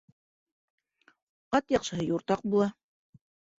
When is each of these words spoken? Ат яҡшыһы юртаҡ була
Ат 1.69 1.75
яҡшыһы 1.75 2.09
юртаҡ 2.09 2.45
була 2.57 2.73